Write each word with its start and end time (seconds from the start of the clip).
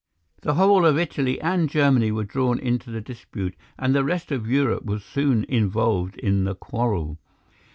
The 0.41 0.55
whole 0.55 0.83
of 0.87 0.97
Italy 0.97 1.39
and 1.39 1.69
Germany 1.69 2.11
were 2.11 2.23
drawn 2.23 2.57
into 2.57 2.89
the 2.89 3.01
dispute, 3.01 3.55
and 3.77 3.93
the 3.93 4.03
rest 4.03 4.31
of 4.31 4.49
Europe 4.49 4.83
was 4.83 5.03
soon 5.05 5.43
involved 5.43 6.17
in 6.17 6.43
the 6.43 6.55
quarrel. 6.55 7.19